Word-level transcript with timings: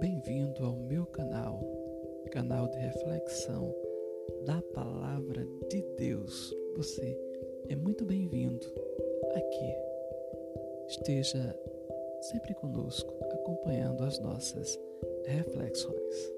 Bem-vindo 0.00 0.64
ao 0.64 0.76
meu 0.76 1.04
canal, 1.06 1.60
canal 2.30 2.68
de 2.68 2.78
reflexão 2.78 3.74
da 4.44 4.62
Palavra 4.74 5.46
de 5.68 5.82
Deus. 5.96 6.54
Você 6.76 7.18
é 7.68 7.76
muito 7.76 8.04
bem-vindo 8.04 8.66
aqui. 9.34 9.74
Esteja 10.88 11.56
sempre 12.22 12.54
conosco, 12.54 13.12
acompanhando 13.32 14.04
as 14.04 14.18
nossas 14.20 14.78
reflexões. 15.26 16.32